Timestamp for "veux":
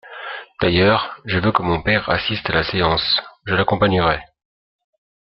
1.37-1.51